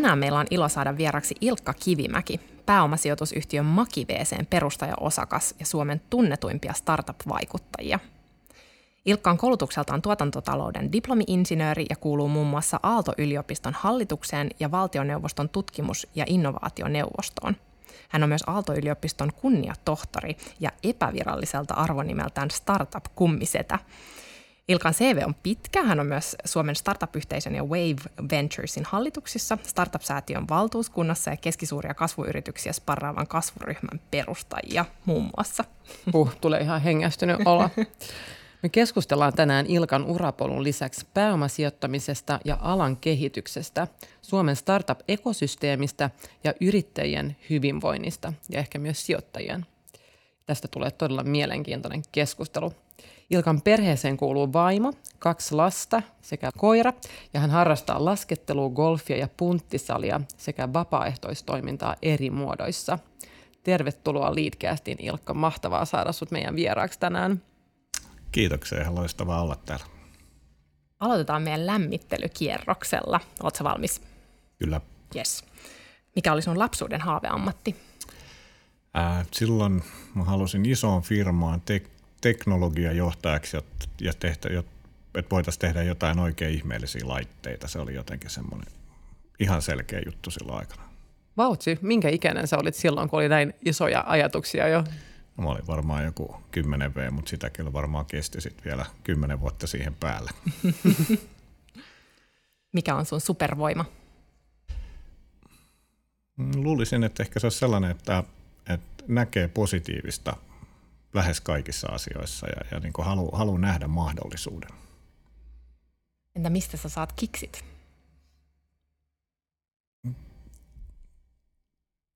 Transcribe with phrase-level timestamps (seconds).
[0.00, 7.98] Tänään meillä on ilo saada vieraksi Ilkka Kivimäki, pääomasijoitusyhtiön Makiveeseen perustaja-osakas ja Suomen tunnetuimpia startup-vaikuttajia.
[9.04, 16.24] Ilkka on koulutukseltaan tuotantotalouden diplomi-insinööri ja kuuluu muun muassa Aalto-yliopiston hallitukseen ja valtioneuvoston tutkimus- ja
[16.28, 17.56] innovaationeuvostoon.
[18.08, 23.78] Hän on myös Aalto-yliopiston kunniatohtori ja epäviralliselta arvonimeltään startup-kummisetä.
[24.70, 25.82] Ilkan CV on pitkä.
[25.82, 33.26] Hän on myös Suomen startup-yhteisön ja Wave Venturesin hallituksissa, startup-säätiön valtuuskunnassa ja keskisuuria kasvuyrityksiä sparraavan
[33.26, 35.64] kasvuryhmän perustajia muun muassa.
[36.14, 37.70] Uh, tulee ihan hengästynyt olla.
[38.62, 43.86] Me keskustellaan tänään Ilkan urapolun lisäksi pääomasijoittamisesta ja alan kehityksestä,
[44.22, 46.10] Suomen startup-ekosysteemistä
[46.44, 49.66] ja yrittäjien hyvinvoinnista ja ehkä myös sijoittajien.
[50.46, 52.72] Tästä tulee todella mielenkiintoinen keskustelu.
[53.30, 56.92] Ilkan perheeseen kuuluu vaimo, kaksi lasta sekä koira,
[57.34, 62.98] ja hän harrastaa laskettelua, golfia ja punttisalia sekä vapaaehtoistoimintaa eri muodoissa.
[63.62, 65.34] Tervetuloa Leadcastiin, Ilkka.
[65.34, 67.42] Mahtavaa saada sut meidän vieraaksi tänään.
[68.32, 69.84] Kiitoksia, ihan loistavaa olla täällä.
[71.00, 73.20] Aloitetaan meidän lämmittelykierroksella.
[73.42, 74.02] Oletko valmis?
[74.58, 74.80] Kyllä.
[75.16, 75.44] Yes.
[76.16, 77.76] Mikä oli sun lapsuuden haaveammatti?
[78.94, 79.82] Ää, silloin
[80.14, 83.56] mä halusin isoon firmaan tek- teknologiajohtajaksi
[84.00, 84.48] ja tehtä,
[85.14, 87.68] että voitaisiin tehdä jotain oikein ihmeellisiä laitteita.
[87.68, 88.72] Se oli jotenkin semmoinen
[89.38, 90.82] ihan selkeä juttu silloin aikana.
[91.36, 94.84] Vautsi, minkä ikäinen sä olit silloin, kun oli näin isoja ajatuksia jo?
[95.36, 99.40] No, mä olin varmaan joku 10 V, mutta sitä kyllä varmaan kesti sitten vielä 10
[99.40, 100.30] vuotta siihen päälle.
[102.72, 103.84] Mikä on sun supervoima?
[106.54, 108.24] Luulisin, että ehkä se on sellainen, että,
[108.68, 110.36] että näkee positiivista
[111.14, 114.70] lähes kaikissa asioissa ja, ja niin haluaa halu nähdä mahdollisuuden.
[116.36, 117.64] Entä mistä sä saat kiksit?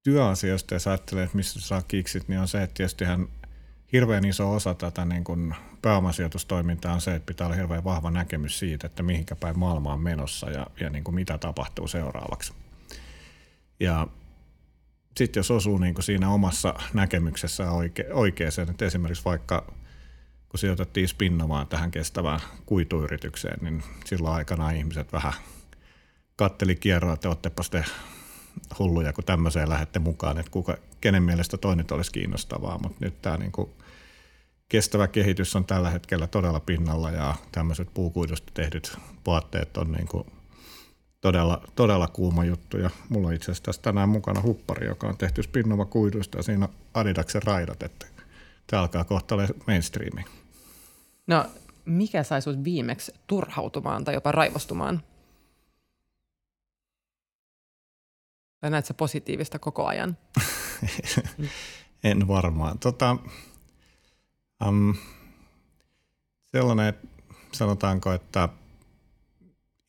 [0.02, 3.28] Työasioista, jos ajattelee, että mistä saa kiksit, niin on se, että tietystihän
[3.92, 8.58] hirveän iso osa tätä niin kuin pääomasijoitustoimintaa on se, että pitää olla hirveän vahva näkemys
[8.58, 12.52] siitä, että mihinkä päin maailma on menossa ja, ja niin kuin mitä tapahtuu seuraavaksi.
[13.80, 14.08] Ja
[15.16, 19.72] sitten jos osuu niin kuin siinä omassa näkemyksessä oike, oikeaan, että esimerkiksi vaikka
[20.48, 25.32] kun sijoitettiin spinnomaan tähän kestävään kuituyritykseen, niin silloin aikana ihmiset vähän
[26.36, 27.84] katteli kierroa, että ottepas te
[28.78, 33.36] hulluja, kun tämmöiseen lähdette mukaan, että kuka, kenen mielestä toinen olisi kiinnostavaa, mutta nyt tämä
[33.36, 33.70] niin kuin
[34.68, 40.26] kestävä kehitys on tällä hetkellä todella pinnalla ja tämmöiset puukuidusta tehdyt vaatteet on niin kuin
[41.24, 42.76] todella, todella kuuma juttu.
[42.76, 46.42] Ja mulla on itse asiassa tässä tänään mukana huppari, joka on tehty Spinnova kuiduista ja
[46.42, 48.06] siinä on Adidaksen raidat, että
[48.66, 50.24] tämä alkaa kohta olla mainstreami.
[51.26, 51.46] No,
[51.84, 55.02] mikä sai sinut viimeksi turhautumaan tai jopa raivostumaan?
[58.60, 60.16] Tai näet sä positiivista koko ajan?
[62.04, 62.78] en varmaan.
[62.78, 63.16] Tota,
[64.68, 64.94] um,
[66.52, 66.94] sellainen,
[67.52, 68.48] sanotaanko, että–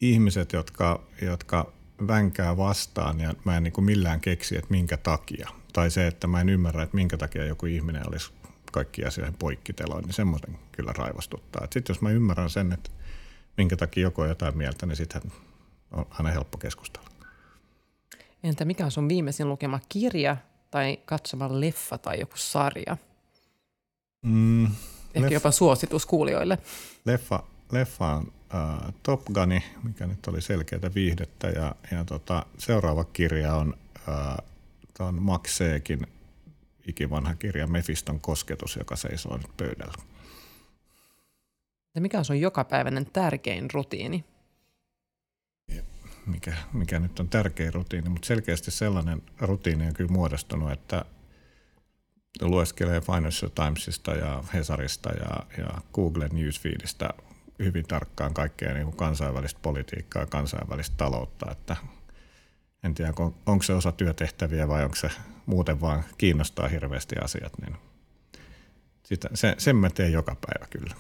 [0.02, 1.74] ihmiset, jotka, jotka
[2.08, 5.50] vänkää vastaan ja mä en niin kuin millään keksi, että minkä takia.
[5.74, 8.32] Tai se, että mä en ymmärrä, että minkä takia joku ihminen olisi
[8.72, 11.68] kaikki asioihin poikkiteloin, niin semmoisen kyllä raivostuttaa.
[11.74, 12.90] Sitten jos mä ymmärrän sen, että
[13.58, 15.22] minkä takia joku on jotain mieltä, niin sitten
[15.92, 17.10] on aina helppo keskustella.
[18.44, 20.38] Entä mikä on sun viimeisin lukema kirja
[20.72, 22.98] tai katsoma leffa tai joku sarja?
[24.22, 26.58] Mm, Ehkä leffa, jopa suositus kuulijoille.
[27.06, 33.04] Leffa, leffa on äh, Top Gun, mikä nyt oli selkeää viihdettä, ja, ja tota, seuraava
[33.04, 33.78] kirja on
[34.10, 36.08] äh, Max Seekin
[36.88, 40.04] ikivanha kirja Mefiston kosketus, joka seisoo nyt pöydällä.
[41.96, 44.26] Ja mikä on sun jokapäiväinen tärkein rutiini?
[46.26, 51.06] Mikä, mikä nyt on tärkein rutiini, mutta selkeästi sellainen rutiini on kyllä muodostunut, että
[52.42, 57.10] lueskelee Financial Timesista ja Hesarista ja, ja Google Newsfeedistä
[57.60, 61.76] hyvin tarkkaan kaikkea niin kuin kansainvälistä politiikkaa ja kansainvälistä taloutta, että
[62.84, 63.14] en tiedä,
[63.46, 65.10] onko se osa työtehtäviä vai onko se
[65.46, 67.76] muuten vaan kiinnostaa hirveästi asiat, niin
[69.04, 70.96] sitä, se, sen mä teen joka päivä kyllä.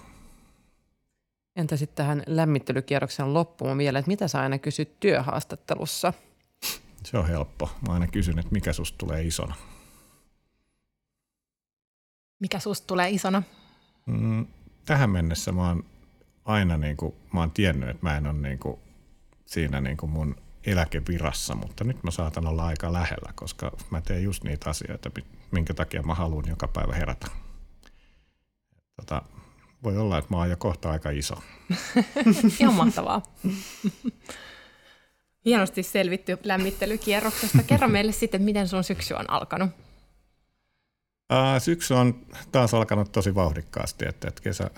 [1.55, 6.13] Entä sitten tähän lämmittelykierroksen loppuun vielä, että mitä sä aina kysyt työhaastattelussa?
[7.03, 7.69] Se on helppo.
[7.87, 9.55] Mä aina kysyn, että mikä susta tulee isona.
[12.39, 13.43] Mikä susta tulee isona?
[14.05, 14.47] Mm,
[14.85, 15.83] tähän mennessä mä oon
[16.45, 18.79] aina niin kuin, mä oon tiennyt, että mä en ole niin kuin,
[19.45, 24.23] siinä niin kuin mun eläkevirassa, mutta nyt mä saatan olla aika lähellä, koska mä teen
[24.23, 25.11] just niitä asioita,
[25.51, 27.27] minkä takia mä haluan joka päivä herätä.
[28.95, 29.21] Tota,
[29.83, 31.35] voi olla, että mä oon jo kohta aika iso.
[32.59, 33.21] Ihan mahtavaa.
[35.45, 37.63] Hienosti selvitty lämmittelykierroksesta.
[37.63, 39.69] Kerro meille sitten, miten sun syksy on alkanut.
[41.29, 44.69] Ää, syksy on taas alkanut tosi vauhdikkaasti, että, että kesä,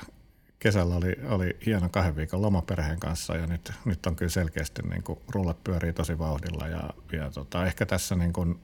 [0.59, 4.81] kesällä oli, oli hieno kahden viikon loma perheen kanssa ja nyt, nyt on kyllä selkeästi
[4.81, 8.61] niin kuin rullat pyörii tosi vauhdilla ja, ja tota, ehkä tässä niin kuin,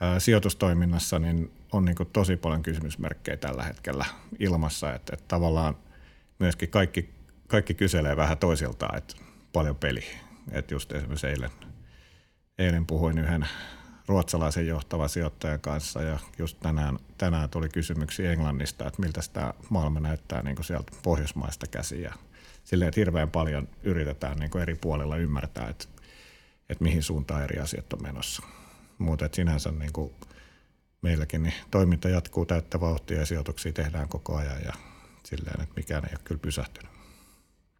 [0.00, 4.04] ää, sijoitustoiminnassa niin on niin kuin tosi paljon kysymysmerkkejä tällä hetkellä
[4.38, 5.76] ilmassa, että, että tavallaan
[6.38, 7.14] myöskin kaikki,
[7.48, 9.16] kaikki kyselee vähän toisiltaan, että
[9.52, 10.04] paljon peli.
[10.52, 11.50] Että just esimerkiksi eilen,
[12.58, 13.46] eilen puhuin yhden
[14.06, 20.00] ruotsalaisen johtavan sijoittajan kanssa ja just tänään, tänään tuli kysymyksiä Englannista, että miltä tämä maailma
[20.00, 22.00] näyttää niin kuin sieltä Pohjoismaista käsiä.
[22.00, 22.14] ja
[22.64, 25.84] silleen, että hirveän paljon yritetään niin kuin eri puolilla ymmärtää, että,
[26.68, 28.42] että mihin suuntaan eri asiat on menossa.
[28.98, 30.12] Mutta sinänsä niin kuin
[31.02, 34.72] meilläkin niin toiminta jatkuu täyttä vauhtia ja sijoituksia tehdään koko ajan ja
[35.24, 36.93] silleen, että mikään ei ole kyllä pysähtynyt.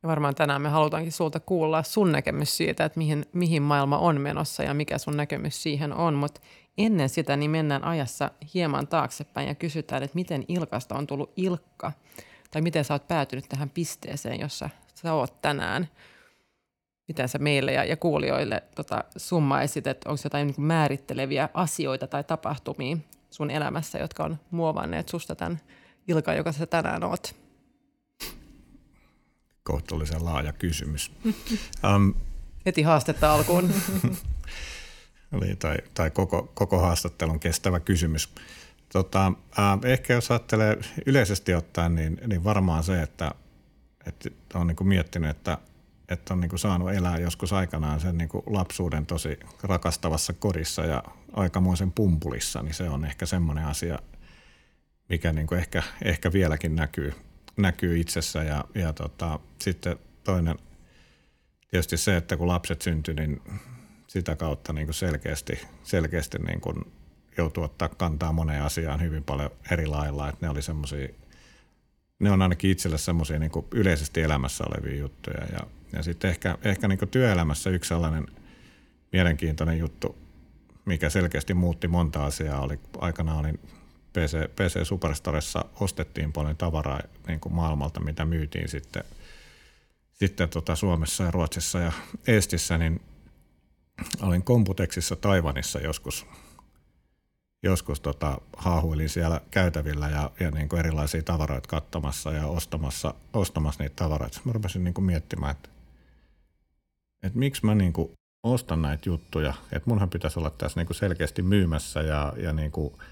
[0.04, 4.20] Ja varmaan tänään me halutaankin sulta kuulla sun näkemys siitä, että mihin, mihin maailma on
[4.20, 6.14] menossa ja mikä sun näkemys siihen on.
[6.14, 6.40] Mutta
[6.78, 11.92] ennen sitä niin mennään ajassa hieman taaksepäin ja kysytään, että miten Ilkasta on tullut Ilkka.
[12.50, 15.88] Tai miten sä oot päätynyt tähän pisteeseen, jossa sä oot tänään.
[17.08, 22.24] Miten sä meille ja, ja kuulijoille tota, summaisit, että onko jotain niin määritteleviä asioita tai
[22.24, 22.96] tapahtumia
[23.30, 25.60] sun elämässä, jotka on muovanneet susta tämän
[26.08, 27.43] Ilka, joka sä tänään oot?
[29.64, 31.12] Kohtuullisen laaja kysymys.
[31.94, 32.14] Um,
[32.66, 33.70] Heti haastetta alkuun.
[35.32, 38.34] Eli, tai, tai koko, koko haastattelun kestävä kysymys.
[38.92, 39.26] Tota,
[39.58, 43.30] äh, ehkä jos ajattelee yleisesti ottaen, niin, niin varmaan se, että,
[44.06, 45.58] että on niin kuin miettinyt, että,
[46.08, 50.82] että on niin kuin saanut elää joskus aikanaan sen niin kuin lapsuuden tosi rakastavassa kodissa
[50.82, 51.02] ja
[51.32, 53.98] aikamoisen pumpulissa, niin se on ehkä semmoinen asia,
[55.08, 57.14] mikä niin kuin ehkä, ehkä vieläkin näkyy
[57.56, 60.56] näkyy itsessä ja, ja tota, sitten toinen
[61.70, 63.42] tietysti se, että kun lapset syntyi, niin
[64.06, 66.76] sitä kautta niin kuin selkeästi, selkeästi niin kuin
[67.36, 71.08] joutuu ottaa kantaa moneen asiaan hyvin paljon eri lailla, että ne oli semmoisia,
[72.18, 75.44] ne on ainakin itselle semmoisia niin yleisesti elämässä olevia juttuja.
[75.52, 75.60] Ja,
[75.92, 78.26] ja sitten ehkä, ehkä niin työelämässä yksi sellainen
[79.12, 80.18] mielenkiintoinen juttu,
[80.84, 83.60] mikä selkeästi muutti monta asiaa, oli aikanaan olin
[84.14, 89.04] PC, PC Superstaressa ostettiin paljon tavaraa niin kuin maailmalta, mitä myytiin sitten,
[90.12, 91.92] sitten tota Suomessa ja Ruotsissa ja
[92.26, 93.00] Estissä, niin
[94.22, 96.26] olin Computexissa Taivanissa joskus,
[97.62, 103.82] joskus tota, haahuilin siellä käytävillä ja, ja niin kuin erilaisia tavaroita katsomassa ja ostamassa, ostamassa
[103.82, 104.40] niitä tavaroita.
[104.44, 105.68] Mä rupesin niin kuin miettimään, että,
[107.22, 108.12] että miksi mä niin kuin
[108.42, 112.70] ostan näitä juttuja, että munhan pitäisi olla tässä niin kuin selkeästi myymässä ja, ja niin
[112.70, 112.94] kuin–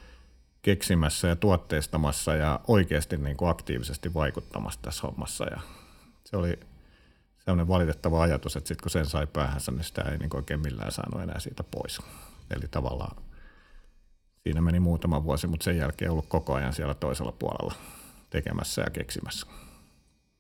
[0.63, 5.45] keksimässä ja tuotteistamassa ja oikeasti niin kuin aktiivisesti vaikuttamassa tässä hommassa.
[5.45, 5.61] Ja
[6.25, 6.61] se oli
[7.39, 10.93] sellainen valitettava ajatus, että sitten kun sen sai päähänsä, niin sitä ei niin oikein millään
[10.93, 11.99] saanut enää siitä pois.
[12.51, 13.23] Eli tavallaan
[14.43, 17.75] siinä meni muutama vuosi, mutta sen jälkeen ollut koko ajan siellä toisella puolella
[18.31, 19.47] tekemässä ja keksimässä.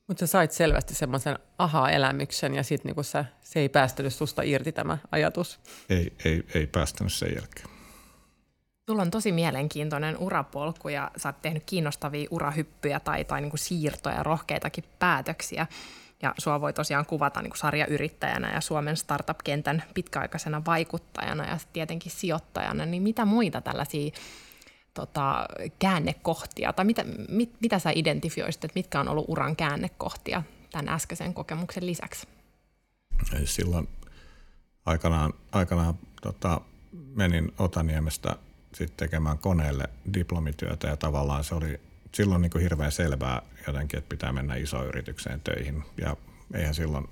[0.08, 4.98] Mutta sä sait selvästi semmoisen aha-elämyksen ja sitten niinku se ei päästänyt susta irti tämä
[5.10, 5.60] ajatus.
[5.88, 7.71] Ei, ei, ei päästänyt sen jälkeen.
[8.90, 13.58] Sulla on tosi mielenkiintoinen urapolku ja sä oot tehnyt kiinnostavia urahyppyjä tai, tai niin kuin
[13.58, 15.66] siirtoja, rohkeitakin päätöksiä.
[16.22, 22.12] Ja sua voi tosiaan kuvata niin kuin sarjayrittäjänä ja Suomen startup-kentän pitkäaikaisena vaikuttajana ja tietenkin
[22.12, 22.86] sijoittajana.
[22.86, 24.10] Niin mitä muita tällaisia
[24.94, 25.46] tota,
[25.78, 31.34] käännekohtia, tai mitä, mit, mitä sä identifioisit, että mitkä on ollut uran käännekohtia tämän äskeisen
[31.34, 32.28] kokemuksen lisäksi?
[33.44, 33.88] Silloin
[34.86, 36.60] aikanaan, aikanaan tota,
[36.92, 38.36] menin Otaniemestä
[38.74, 41.80] sitten tekemään koneelle diplomityötä ja tavallaan se oli
[42.14, 46.16] silloin niin kuin hirveän selvää jotenkin, että pitää mennä isoyritykseen töihin ja
[46.54, 47.08] eihän silloin,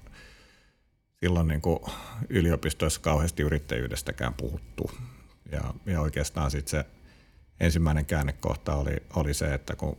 [1.21, 1.79] silloin niin kuin
[2.29, 4.91] yliopistoissa kauheasti yrittäjyydestäkään puhuttu.
[5.53, 6.85] Ja, ja oikeastaan sitten se
[7.61, 9.97] ensimmäinen käännekohta oli, oli se, että kun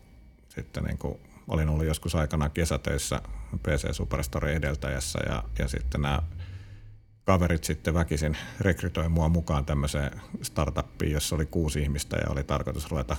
[0.50, 3.22] sitten niin kuin olin ollut joskus aikana kesätöissä
[3.63, 6.22] PC Superstore edeltäjässä ja, ja sitten nämä
[7.32, 12.92] kaverit sitten väkisin rekrytoi mua mukaan tämmöiseen startuppiin, jossa oli kuusi ihmistä ja oli tarkoitus
[12.92, 13.18] ruveta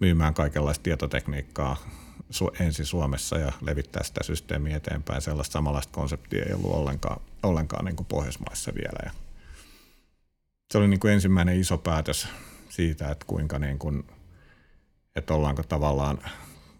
[0.00, 1.76] myymään kaikenlaista tietotekniikkaa
[2.60, 5.22] ensin Suomessa ja levittää sitä systeemiä eteenpäin.
[5.22, 8.98] Sellaista samanlaista konseptia ei ollut ollenkaan, ollenkaan niin kuin Pohjoismaissa vielä.
[9.04, 9.10] Ja
[10.72, 12.28] se oli niin kuin ensimmäinen iso päätös
[12.68, 14.06] siitä, että kuinka niin kuin,
[15.16, 16.18] että ollaanko tavallaan,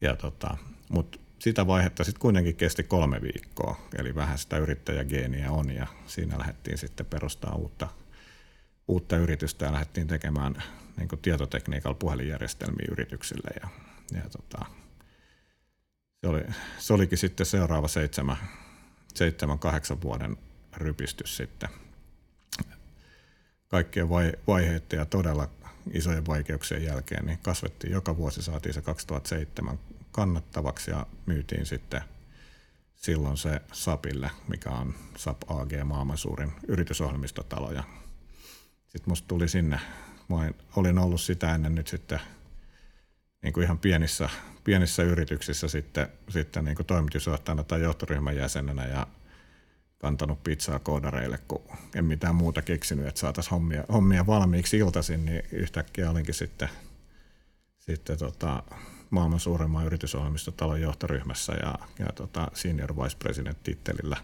[0.00, 0.56] Ja tota,
[0.88, 6.38] mutta sitä vaihetta sitten kuitenkin kesti kolme viikkoa, eli vähän sitä yrittäjägeeniä on ja siinä
[6.38, 7.88] lähdettiin sitten perustaa uutta,
[8.88, 10.62] uutta yritystä ja lähdettiin tekemään
[10.96, 13.68] niin tietotekniikalla puhelinjärjestelmiä yrityksille ja,
[14.12, 14.66] ja tota,
[16.20, 16.44] se, oli,
[16.78, 18.36] se olikin sitten seuraava seitsemän,
[19.14, 20.36] seitsemän kahdeksan vuoden
[20.76, 21.68] rypistys sitten.
[23.68, 24.08] Kaikkien
[24.46, 25.48] vaiheiden ja todella
[25.92, 27.92] isojen vaikeuksien jälkeen, niin kasvettiin.
[27.92, 29.78] Joka vuosi, saatiin se 2007
[30.12, 32.02] kannattavaksi ja myytiin sitten
[32.94, 37.72] silloin se SAPille, mikä on SAP AG, maailman suurin yritysohjelmistotalo.
[37.72, 37.84] Ja
[38.86, 39.80] sitten musta tuli sinne,
[40.28, 42.20] mä olin ollut sitä ennen nyt sitten
[43.42, 44.28] niin kuin ihan pienissä,
[44.64, 49.06] pienissä yrityksissä sitten, sitten niin kuin toimitusjohtajana tai johtoryhmän jäsenenä ja
[49.98, 51.62] kantanut pizzaa koodareille, kun
[51.94, 56.68] en mitään muuta keksinyt, että saataisiin hommia, hommia valmiiksi iltaisin, niin yhtäkkiä olinkin sitten,
[57.78, 58.62] sitten tota,
[59.10, 64.16] maailman suurimman yritysohjelmistotalon johtoryhmässä ja, ja tota senior vice president tittelillä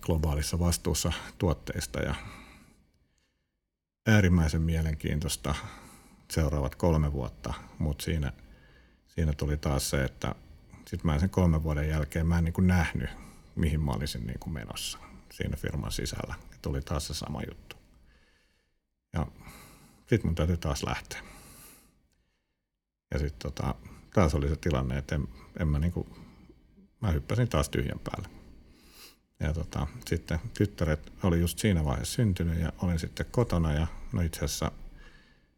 [0.00, 2.14] globaalissa vastuussa tuotteista ja
[4.06, 5.54] äärimmäisen mielenkiintoista
[6.30, 8.32] seuraavat kolme vuotta, mutta siinä,
[9.08, 10.34] siinä tuli taas se, että
[10.86, 13.10] sitten mä sen kolmen vuoden jälkeen mä en niin kuin nähnyt,
[13.56, 14.98] mihin mä olisin niin kuin menossa
[15.32, 16.34] siinä firman sisällä.
[16.50, 17.76] Ja tuli taas se sama juttu.
[19.12, 19.26] Ja
[19.98, 21.31] sitten mun täytyy taas lähteä.
[23.12, 23.74] Ja sitten tota,
[24.14, 25.28] taas oli se tilanne, että en,
[25.60, 26.06] en mä, niinku,
[27.00, 28.28] mä hyppäsin taas tyhjän päälle.
[29.40, 34.20] Ja tota, sitten tyttäret oli just siinä vaiheessa syntynyt ja olin sitten kotona ja no
[34.20, 34.72] itse asiassa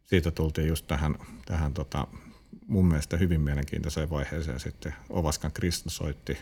[0.05, 2.07] siitä tultiin just tähän, tähän tota,
[2.67, 4.93] mun mielestä hyvin mielenkiintoiseen vaiheeseen sitten.
[5.09, 6.37] Ovaskan Krista soitti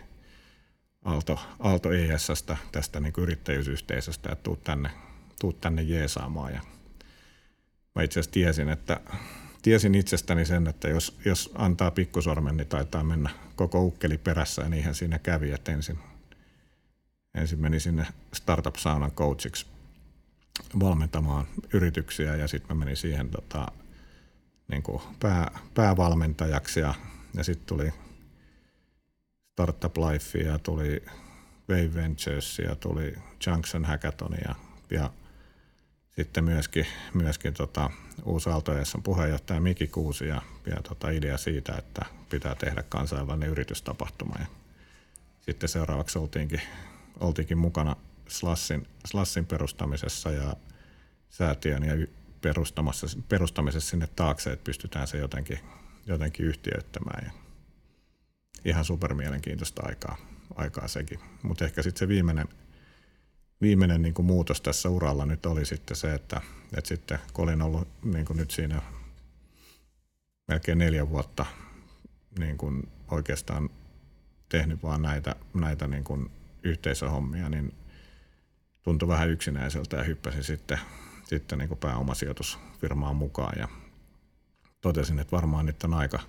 [1.06, 4.90] Aalto, Aalto ESstä, tästä niin yrittäjyysyhteisöstä, että tuu tänne,
[5.40, 6.54] tuu tänne jeesaamaan.
[6.54, 6.62] Ja
[7.96, 9.00] mä itse asiassa tiesin, että
[9.64, 14.70] tiesin itsestäni sen, että jos, jos antaa pikkusormen, niin taitaa mennä koko ukkeli perässä ja
[14.70, 16.00] niinhän siinä kävi, että ensin,
[17.36, 19.66] ensin meni sinne Startup Saunan coachiksi
[20.80, 23.68] valmentamaan yrityksiä ja sitten menin siihen tota,
[24.68, 26.94] niin kuin pää, päävalmentajaksi ja,
[27.34, 27.94] ja sitten tuli
[29.52, 31.06] Startup Life ja tuli
[31.70, 33.16] Wave Ventures ja tuli
[33.48, 34.56] Junction Hackathon ja,
[34.90, 35.10] ja
[36.16, 37.90] sitten myöskin, myöskin tota,
[38.26, 38.72] uusi aalto
[39.04, 44.36] puheenjohtaja Miki Kuusi ja, ja tota idea siitä, että pitää tehdä kansainvälinen yritystapahtuma.
[44.40, 44.46] Ja
[45.42, 46.62] sitten seuraavaksi oltiinkin,
[47.20, 47.96] oltiinkin mukana
[48.28, 50.56] Slassin, Slassin perustamisessa ja
[51.30, 52.08] säätiön ja
[52.42, 55.60] perustamassa, perustamisessa sinne taakse, että pystytään se jotenkin,
[56.06, 57.26] jotenkin yhtiöittämään.
[57.26, 57.32] Ja
[58.66, 60.18] ihan super mielenkiintoista aikaa,
[60.56, 61.20] aikaa sekin.
[61.44, 62.48] Mutta ehkä sitten se viimeinen,
[63.64, 66.42] viimeinen niin kuin muutos tässä uralla nyt oli sitten se, että,
[66.78, 68.82] että sitten kun olin ollut niin kuin nyt siinä
[70.48, 71.46] melkein neljä vuotta
[72.40, 73.70] niin kuin oikeastaan
[74.50, 76.32] tehnyt vaan näitä, näitä niin kuin
[76.64, 77.74] yhteisöhommia, niin
[78.84, 80.80] tuntui vähän yksinäiseltä ja hyppäsin sitten,
[81.24, 83.68] sitten niin kuin pääomasijoitusfirmaan mukaan ja
[84.82, 86.20] totesin, että varmaan nyt on aika,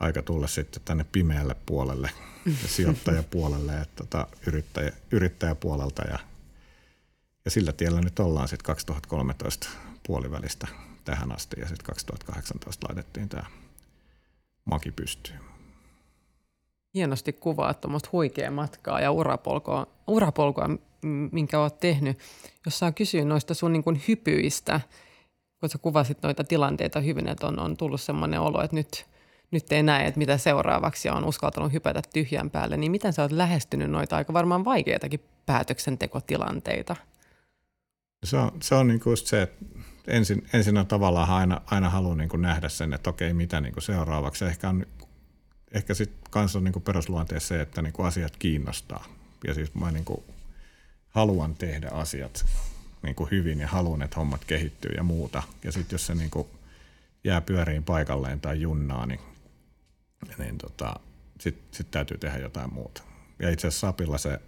[0.00, 2.10] aika tulla sitten tänne pimeälle puolelle
[2.46, 6.18] ja sijoittajapuolelle, että tota, yrittäjä, yrittäjäpuolelta ja,
[7.48, 9.68] ja sillä tiellä nyt ollaan sitten 2013
[10.06, 10.68] puolivälistä
[11.04, 13.44] tähän asti ja sitten 2018 laitettiin tämä
[14.64, 15.38] maki pystyyn.
[16.94, 20.68] Hienosti kuvaa tuommoista huikeaa matkaa ja urapolkua, urapolkua,
[21.32, 22.18] minkä olet tehnyt.
[22.66, 24.80] Jos saa kysyä noista sun niin kuin hypyistä,
[25.60, 29.06] kun sä kuvasit noita tilanteita hyvin, että on, on tullut sellainen olo, että nyt,
[29.50, 33.32] nyt ei näe, että mitä seuraavaksi on uskaltanut hypätä tyhjän päälle, niin miten sä oot
[33.32, 36.96] lähestynyt noita aika varmaan vaikeitakin päätöksentekotilanteita?
[38.24, 39.64] Se on, se on niin kuin se, että
[40.06, 43.72] ensin, ensin on tavallaan aina, aina haluaa niin kuin nähdä sen, että okei, mitä niin
[43.72, 44.44] kuin seuraavaksi.
[44.44, 44.86] Ehkä, on,
[45.72, 49.04] ehkä sitten kanssa on niin kuin perusluonteessa se, että niin kuin asiat kiinnostaa.
[49.46, 50.24] Ja siis mä niin kuin
[51.08, 52.46] haluan tehdä asiat
[53.02, 55.42] niin kuin hyvin ja haluan, että hommat kehittyy ja muuta.
[55.64, 56.48] Ja sitten jos se niin kuin
[57.24, 59.20] jää pyöriin paikalleen tai junnaa, niin,
[60.38, 60.94] niin tota,
[61.40, 63.02] sitten sit täytyy tehdä jotain muuta.
[63.38, 64.40] Ja itse asiassa Sapilla se,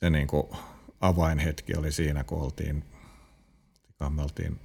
[0.00, 0.46] se niin kuin
[1.04, 2.84] avainhetki oli siinä, kun oltiin,
[4.10, 4.60] me oltiin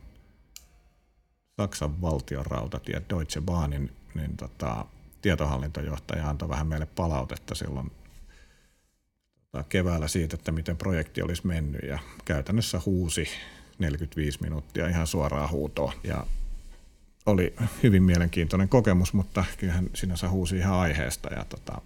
[1.58, 4.86] Saksan valtion rautatie Deutsche Bahnin niin tota,
[5.22, 7.92] tietohallintojohtaja antoi vähän meille palautetta silloin
[9.52, 13.28] tota, keväällä siitä, että miten projekti olisi mennyt ja käytännössä huusi
[13.80, 16.26] 45 minuuttia ihan suoraa huutoa ja
[17.26, 21.82] oli hyvin mielenkiintoinen kokemus, mutta kyllähän sinänsä huusi ihan aiheesta ja tota,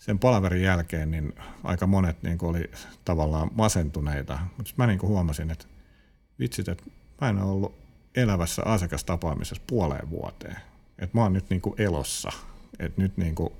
[0.00, 1.34] sen palaverin jälkeen niin
[1.64, 2.70] aika monet niin oli
[3.04, 5.64] tavallaan masentuneita, mutta mä niin huomasin, että
[6.38, 6.84] vitsit, että
[7.20, 7.78] mä en ole ollut
[8.14, 10.56] elävässä asiakastapaamisessa puoleen vuoteen.
[10.98, 12.30] Että mä oon nyt niin elossa.
[12.78, 13.52] Että nyt niin kuin,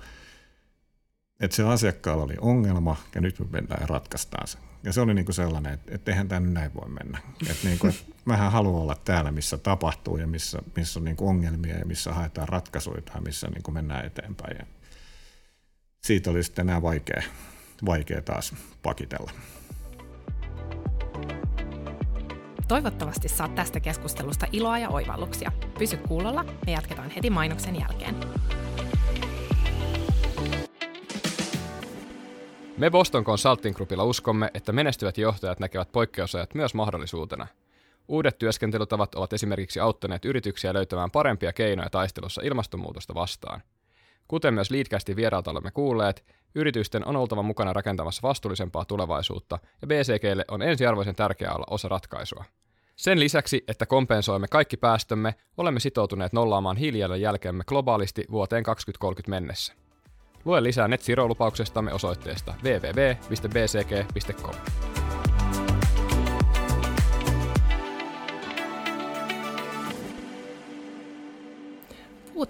[1.40, 4.58] että se asiakkaalla oli ongelma ja nyt me mennään ratkaistaan se.
[4.82, 7.18] Ja se oli niin kuin sellainen, että, että eihän tämä näin voi mennä.
[7.50, 11.16] Että niin kuin, että mähän haluan olla täällä, missä tapahtuu ja missä, missä on niin
[11.16, 14.66] kuin ongelmia ja missä haetaan ratkaisuja ja missä niin kuin mennään eteenpäin.
[16.00, 17.22] Siitä oli sitten enää vaikea,
[17.86, 19.30] vaikea taas pakitella.
[22.68, 25.52] Toivottavasti saat tästä keskustelusta iloa ja oivalluksia.
[25.78, 28.16] Pysy kuulolla, me jatketaan heti mainoksen jälkeen.
[32.78, 37.46] Me Boston Consulting Groupilla uskomme, että menestyvät johtajat näkevät poikkeusajat myös mahdollisuutena.
[38.08, 43.62] Uudet työskentelytavat ovat esimerkiksi auttaneet yrityksiä löytämään parempia keinoja taistelussa ilmastonmuutosta vastaan.
[44.30, 50.44] Kuten myös Leadcastin vieraalta olemme kuulleet, yritysten on oltava mukana rakentamassa vastuullisempaa tulevaisuutta, ja BCGlle
[50.48, 52.44] on ensiarvoisen tärkeää olla osa ratkaisua.
[52.96, 59.72] Sen lisäksi, että kompensoimme kaikki päästömme, olemme sitoutuneet nollaamaan hiilijalanjälkemme globaalisti vuoteen 2030 mennessä.
[60.44, 64.54] Lue lisää Net Zero-lupauksestamme osoitteesta www.bcg.com.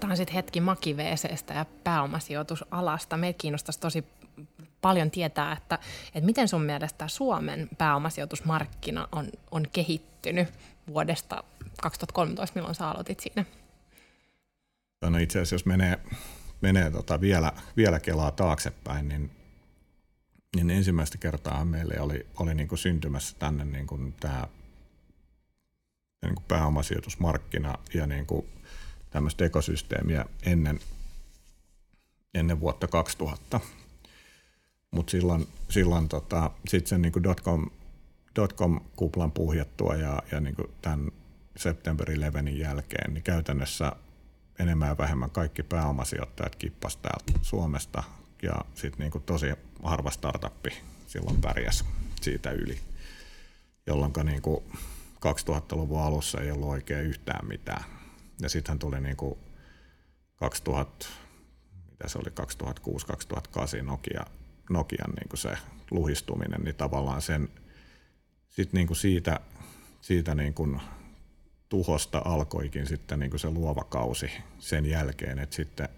[0.01, 3.17] Puhutaan sitten hetki makiveeseestä ja pääomasijoitusalasta.
[3.17, 4.03] Meitä kiinnostaisi tosi
[4.81, 10.47] paljon tietää, että, että miten sun mielestä Suomen pääomasijoitusmarkkina on, on kehittynyt
[10.87, 11.43] vuodesta
[11.81, 13.45] 2013, milloin sä aloitit siinä?
[15.01, 15.99] No itse asiassa jos menee
[16.61, 19.31] menee tota vielä, vielä kelaa taaksepäin, niin,
[20.55, 24.47] niin ensimmäistä kertaa meille oli, oli niin kuin syntymässä tänne niin kuin tämä
[26.21, 28.45] niin kuin pääomasijoitusmarkkina ja niin kuin
[29.11, 30.79] tämmöistä ekosysteemiä ennen,
[32.33, 33.59] ennen vuotta 2000.
[34.91, 37.69] Mutta silloin, silloin tota, sitten sen niin dotcom,
[38.35, 41.11] dotcom-kuplan puhjettua ja, ja niin tämän
[41.57, 43.91] September 11 jälkeen, niin käytännössä
[44.59, 48.03] enemmän ja vähemmän kaikki pääomasijoittajat kippas täältä Suomesta
[48.41, 49.47] ja sitten niinku tosi
[49.83, 50.69] harva startuppi
[51.07, 51.85] silloin pärjäs
[52.21, 52.79] siitä yli,
[53.87, 54.63] jolloin niinku
[55.15, 57.83] 2000-luvun alussa ei ollut oikein yhtään mitään.
[58.41, 59.37] Ja sitten tuli niinku
[60.35, 61.07] 2000,
[61.91, 62.31] mitä se oli
[63.79, 64.25] 2006-2008 Nokia,
[64.69, 65.57] Nokian niinku se
[65.91, 67.49] luhistuminen, niin tavallaan sen,
[68.49, 69.39] sit niinku siitä,
[70.01, 70.79] siitä niinku
[71.69, 75.89] tuhosta alkoikin sitten niin kuin se luova kausi sen jälkeen, että sitten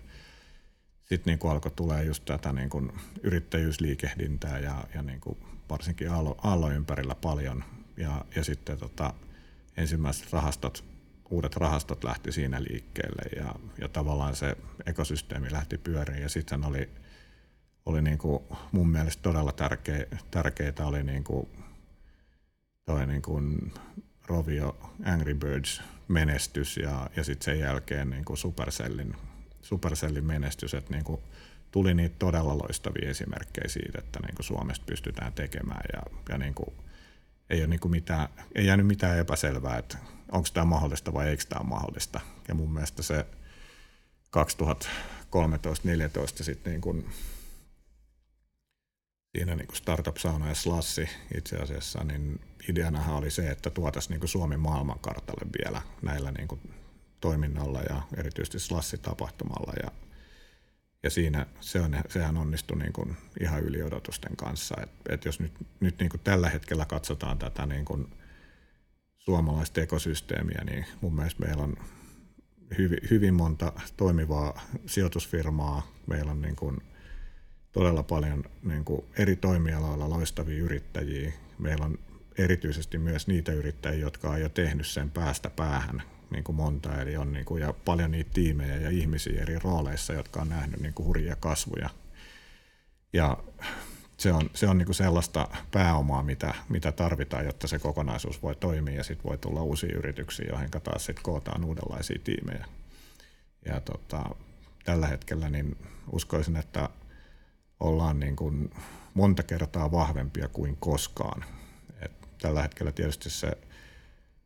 [1.06, 2.92] sitten niin kuin alkoi tulee just tätä niin kuin
[3.24, 5.38] yrittäjyysliikehdintää ja, ja niin kuin
[5.70, 7.64] varsinkin Aallo, Aallo ympärillä paljon.
[7.98, 9.14] Ja, ja sitten tota,
[9.78, 10.84] ensimmäiset rahastot,
[11.34, 16.22] uudet rahastot lähti siinä liikkeelle ja, ja tavallaan se ekosysteemi lähti pyöriin.
[16.22, 16.90] Ja sitten oli,
[17.86, 21.48] oli niin kuin mun mielestä todella tärkeä, tärkeitä oli niin kuin
[22.86, 23.74] toi niin kuin
[24.28, 29.16] Rovio Angry Birds menestys ja, ja sitten sen jälkeen niin kuin Supercellin,
[29.62, 31.22] Supercellin menestys, että niin kuin
[31.72, 36.54] tuli niitä todella loistavia esimerkkejä siitä, että niin kuin Suomesta pystytään tekemään ja, ja niin
[36.54, 36.76] kuin
[37.50, 39.98] ei, ole niin kuin mitään, ei jäänyt mitään epäselvää, että
[40.34, 42.20] onko tämä mahdollista vai eikö tämä mahdollista.
[42.48, 43.26] Ja mun mielestä se
[44.38, 47.10] 2013-2014 sitten niin kuin
[49.38, 54.20] siinä niin kuin Startup Sauna ja Slassi itse asiassa, niin ideanahan oli se, että tuotaisiin
[54.20, 56.62] niin Suomen maailmankartalle vielä näillä niin kuin
[57.22, 59.74] toiminnalla ja erityisesti Slassi-tapahtumalla.
[59.84, 59.92] Ja,
[61.04, 64.76] ja siinä se on, sehän onnistui niin kuin ihan yli odotusten kanssa.
[64.84, 68.08] Et, et jos nyt, nyt niin kuin tällä hetkellä katsotaan tätä niin kuin
[69.26, 71.76] suomalaista ekosysteemiä, niin mun mielestä meillä on
[72.78, 75.88] hyvin, hyvin monta toimivaa sijoitusfirmaa.
[76.08, 76.78] Meillä on niin kuin
[77.72, 81.34] todella paljon niin kuin eri toimialoilla loistavia yrittäjiä.
[81.60, 82.00] Meillä on
[82.38, 87.18] erityisesti myös niitä yrittäjiä, jotka on jo tehnyt sen päästä päähän niin kuin monta, eli
[87.18, 90.94] on niin kuin, ja paljon niitä tiimejä ja ihmisiä eri rooleissa, jotka on nähnyt niin
[90.94, 91.90] kuin hurjia kasvuja.
[93.14, 93.38] Ja
[94.18, 98.56] se on, se on niin kuin sellaista pääomaa, mitä, mitä tarvitaan, jotta se kokonaisuus voi
[98.56, 102.66] toimia ja sitten voi tulla uusia yrityksiä, joihin taas sitten kootaan uudenlaisia tiimejä.
[103.66, 104.24] Ja tota,
[104.86, 105.78] tällä hetkellä niin
[106.12, 106.90] uskoisin, että
[107.80, 108.72] ollaan niin kuin
[109.14, 111.46] monta kertaa vahvempia kuin koskaan.
[112.02, 113.58] Et tällä hetkellä tietysti se,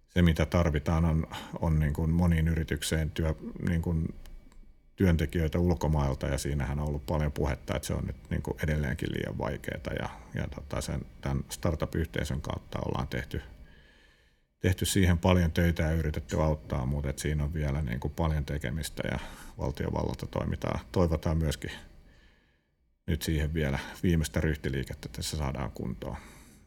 [0.09, 1.27] se mitä tarvitaan, on,
[1.59, 3.35] on niin kuin moniin yritykseen työ,
[3.69, 4.15] niin kuin
[4.97, 9.09] työntekijöitä ulkomailta ja siinähän on ollut paljon puhetta, että se on nyt niin kuin edelleenkin
[9.11, 13.41] liian vaikeaa ja, ja tota sen, tämän startup-yhteisön kautta ollaan tehty,
[14.59, 18.45] tehty siihen paljon töitä ja yritetty auttaa, mutta että siinä on vielä niin kuin paljon
[18.45, 19.19] tekemistä ja
[19.57, 20.79] valtiovallalta toimitaan.
[20.91, 21.71] Toivotaan myöskin
[23.07, 26.17] nyt siihen vielä viimeistä ryhtiliikettä, että se saadaan kuntoon.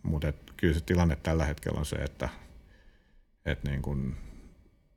[0.03, 2.29] Mutta kyllä se tilanne tällä hetkellä on se, että,
[3.45, 4.17] että niin kun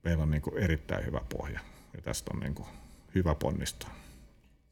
[0.04, 1.60] meillä on niin kun erittäin hyvä pohja
[1.96, 2.83] ja tästä on niin kun
[3.16, 3.90] hyvä ponnistaa.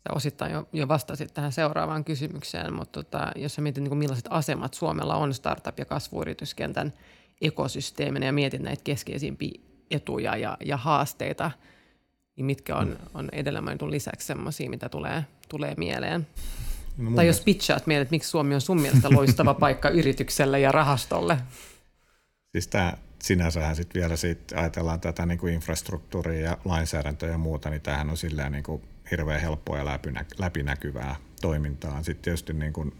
[0.07, 4.27] Sä osittain jo, jo vastasit tähän seuraavaan kysymykseen, mutta tota, jos sä mietit, niin millaiset
[4.29, 6.93] asemat Suomella on startup- ja kasvuyrityskentän
[7.41, 11.51] ekosysteeminä ja mietit näitä keskeisimpiä etuja ja, ja haasteita,
[12.35, 16.27] niin mitkä on, on edellä mainitun lisäksi sellaisia, mitä tulee, tulee mieleen?
[16.97, 20.71] No tai jos pitchaat meille, että miksi Suomi on sun mielestä loistava paikka yritykselle ja
[20.71, 21.37] rahastolle?
[22.51, 27.69] Siis tämä sinänsähän sitten vielä siitä ajatellaan tätä niin kuin infrastruktuuria ja lainsäädäntöä ja muuta,
[27.69, 28.81] niin tämähän on silleen niin kuin
[29.11, 29.99] hirveän helppoa ja
[30.37, 32.03] läpinäkyvää toimintaa.
[32.03, 32.93] Sitten tietysti niin kuin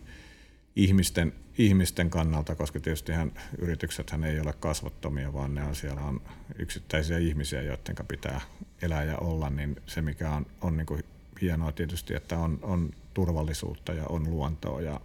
[0.75, 3.12] ihmisten, ihmisten kannalta, koska tietysti
[3.57, 6.21] yrityksethän ei ole kasvottomia, vaan ne on, siellä on
[6.60, 8.41] yksittäisiä ihmisiä, joiden pitää
[8.81, 11.03] elää ja olla, niin se mikä on, on niin kuin
[11.41, 15.01] hienoa tietysti, että on, on turvallisuutta ja on luontoa ja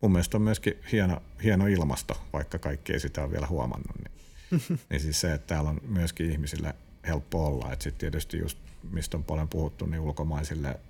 [0.00, 3.98] mun mielestä on myöskin hieno, hieno ilmasto, vaikka kaikki ei sitä ole vielä huomannut.
[3.98, 4.11] Niin,
[4.90, 6.74] niin siis se, että täällä on myöskin ihmisille
[7.06, 7.72] helppo olla.
[7.72, 8.58] Että sitten tietysti just,
[8.90, 10.80] mistä on paljon puhuttu, niin ulkomaisille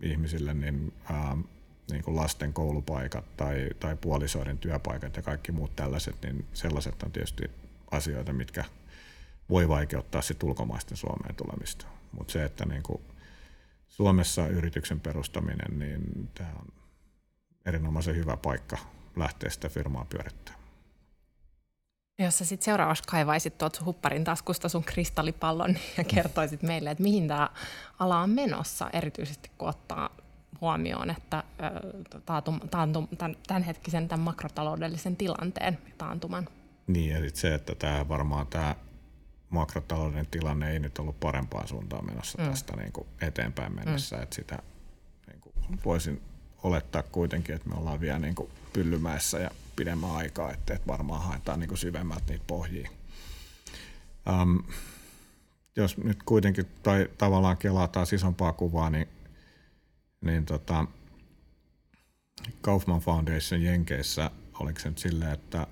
[0.00, 1.36] ihmisille, niin, ää,
[1.90, 7.12] niin kuin lasten koulupaikat tai, tai puolisoiden työpaikat ja kaikki muut tällaiset, niin sellaiset on
[7.12, 7.50] tietysti
[7.90, 8.64] asioita, mitkä
[9.50, 11.86] voi vaikeuttaa sitten ulkomaisten Suomeen tulemista.
[12.12, 13.02] Mutta se, että niin kuin
[13.88, 16.66] Suomessa yrityksen perustaminen, niin tämä on
[17.66, 18.78] erinomaisen hyvä paikka
[19.16, 20.65] lähteä sitä firmaa pyörittämään.
[22.18, 27.28] Jos sä sitten seuraavaksi kaivaisit tuot hupparin taskusta sun kristallipallon ja kertoisit meille, että mihin
[27.28, 27.50] tämä
[27.98, 30.10] ala on menossa, erityisesti kun ottaa
[30.60, 31.44] huomioon, että
[32.26, 36.48] taantum, taantum, tämän, tämänhetkisen tämän makrotaloudellisen tilanteen taantuman.
[36.86, 38.76] Niin, eli se, että tämä varmaan tämä
[39.50, 42.48] makrotalouden tilanne ei nyt ollut parempaan suuntaan menossa mm.
[42.48, 44.16] tästä niin kuin eteenpäin mennessä.
[44.16, 44.22] Mm.
[44.22, 44.58] Että sitä
[45.26, 46.22] niin kuin voisin
[46.62, 51.22] olettaa kuitenkin, että me ollaan vielä niin kuin pyllymäessä ja pidemmän aikaa, että, että varmaan
[51.22, 52.90] haetaan niin kuin syvemmältä niitä pohjia.
[54.42, 54.62] Um,
[55.76, 59.08] jos nyt kuitenkin tai tavallaan kelataan isompaa kuvaa, niin,
[60.20, 60.86] niin tota,
[62.60, 65.66] Kaufman Foundation Jenkeissä, oliko se nyt silleen, että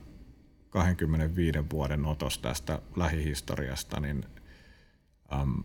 [0.70, 4.24] 25 vuoden otos tästä lähihistoriasta, niin
[5.32, 5.64] äm,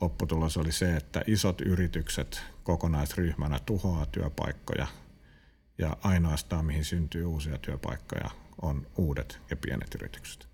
[0.00, 4.86] lopputulos oli se, että isot yritykset kokonaisryhmänä tuhoaa työpaikkoja
[5.78, 8.30] ja ainoastaan mihin syntyy uusia työpaikkoja
[8.62, 10.48] on uudet ja pienet yritykset,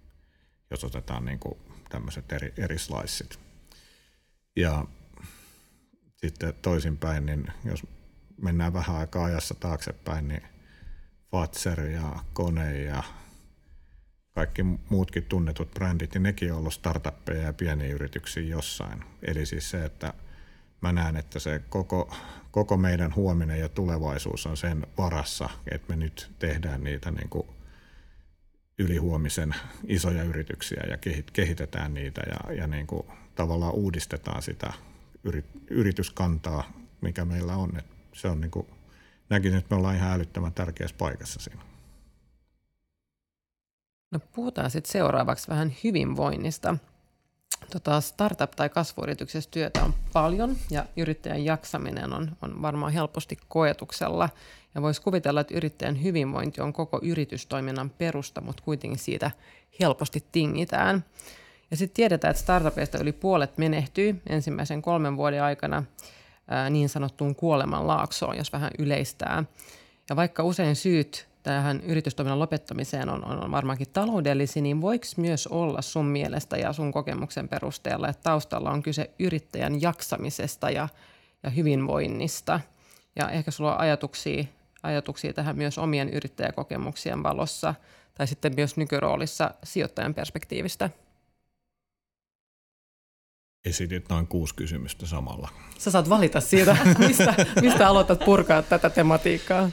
[0.71, 3.41] jos otetaan niin kuin tämmöiset eri, eri sliceit.
[4.57, 4.85] Ja
[6.17, 7.87] sitten toisinpäin, niin jos
[8.43, 10.43] mennään vähän aikaa ajassa taaksepäin, niin
[11.31, 13.03] Fatser ja Kone ja
[14.35, 19.05] kaikki muutkin tunnetut brändit, niin nekin on ollut startuppeja ja pieniä yrityksiä jossain.
[19.23, 20.15] Eli siis se, että
[20.81, 22.15] mä näen, että se koko,
[22.51, 27.49] koko meidän huominen ja tulevaisuus on sen varassa, että me nyt tehdään niitä niin kuin
[28.79, 29.55] ylihuomisen
[29.87, 30.99] isoja yrityksiä ja
[31.33, 34.73] kehitetään niitä ja, ja niin kuin tavallaan uudistetaan sitä
[35.71, 37.79] yrityskantaa, mikä meillä on.
[37.79, 38.67] että se on niin kuin,
[39.31, 41.63] näkisin, että me ollaan ihan älyttömän tärkeässä paikassa siinä.
[44.11, 46.77] No puhutaan sitten seuraavaksi vähän hyvinvoinnista.
[47.73, 54.29] Tota, startup- tai kasvuyrityksessä työtä on paljon ja yrittäjän jaksaminen on, on varmaan helposti koetuksella.
[54.75, 59.31] Ja voisi kuvitella, että yrittäjän hyvinvointi on koko yritystoiminnan perusta, mutta kuitenkin siitä
[59.81, 61.05] helposti tingitään.
[61.71, 65.85] Ja sitten tiedetään, että startupeista yli puolet menehtyy ensimmäisen kolmen vuoden aikana
[66.49, 69.45] ää, niin sanottuun kuolemanlaaksoon, jos vähän yleistää.
[70.11, 75.83] Ja vaikka usein syyt tähän yritystoiminnan lopettamiseen on, on varmaankin taloudellisia, niin voiko myös olla
[75.83, 80.89] sun mielestä ja sun kokemuksen perusteella, että taustalla on kyse yrittäjän jaksamisesta ja,
[81.43, 82.61] ja hyvinvoinnista?
[83.17, 84.45] Ja ehkä sulla on ajatuksia,
[84.83, 87.75] ajatuksia tähän myös omien yrittäjäkokemuksien valossa
[88.15, 90.91] tai sitten myös nykyroolissa sijoittajan perspektiivistä?
[93.65, 95.49] Esitit noin kuusi kysymystä samalla.
[95.79, 99.71] Sä saat valita siitä, mistä, mistä aloitat purkaa tätä tematiikkaa.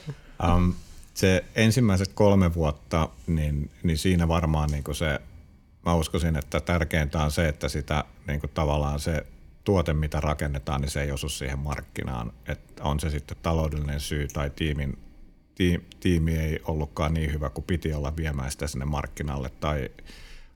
[0.54, 0.74] Um,
[1.16, 5.20] se ensimmäiset kolme vuotta, niin, niin siinä varmaan niin kuin se,
[5.86, 9.26] mä uskoisin, että tärkeintä on se, että sitä niin kuin tavallaan se
[9.64, 12.32] tuote, mitä rakennetaan, niin se ei osu siihen markkinaan.
[12.48, 14.98] Että on se sitten taloudellinen syy tai tiimin,
[16.00, 19.90] tiimi ei ollutkaan niin hyvä kuin piti olla viemään sitä sinne markkinalle tai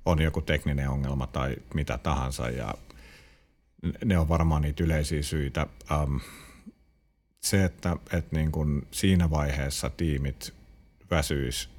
[0.04, 2.74] on joku tekninen ongelma tai mitä tahansa ja
[4.04, 5.66] ne on varmaan niitä yleisiä syitä.
[6.02, 6.20] Um,
[7.40, 10.54] se, että, että niin kuin siinä vaiheessa tiimit
[11.10, 11.70] väsyis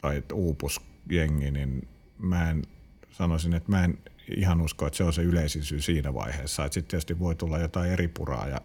[0.00, 2.62] tai uupus jengi, niin mä en
[3.10, 3.98] sanoisin, että mä en
[4.36, 6.62] ihan usko, että se on se yleisin syy siinä vaiheessa.
[6.62, 8.60] Sitten tietysti voi tulla jotain eri puraa ja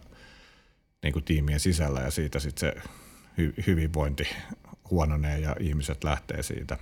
[1.02, 2.90] niin kuin tiimien sisällä ja siitä sitten se
[3.38, 4.28] hy- hyvinvointi
[4.90, 6.78] huononee ja ihmiset lähtee siitä.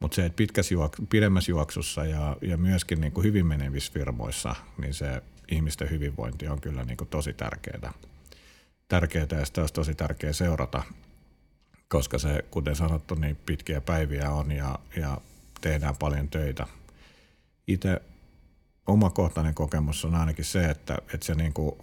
[0.00, 4.54] Mutta se, että pitkässä juok- pidemmässä juoksussa ja, ja myöskin niin kuin hyvin menevissä firmoissa,
[4.78, 7.92] niin se ihmisten hyvinvointi on kyllä niin kuin tosi tärkeää
[8.94, 10.82] tärkeää ja sitä olisi tosi tärkeää seurata,
[11.88, 15.18] koska se, kuten sanottu, niin pitkiä päiviä on ja, ja
[15.60, 16.66] tehdään paljon töitä.
[17.66, 18.02] Itse
[18.86, 21.78] omakohtainen kokemus on ainakin se, että, että se niin kuin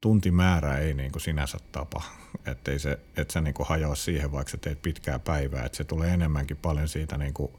[0.00, 2.02] tuntimäärä ei niin kuin sinänsä tapa,
[2.46, 5.84] että se, että se niin kuin hajoa siihen, vaikka sä teet pitkää päivää, että se
[5.84, 7.52] tulee enemmänkin paljon siitä niin kuin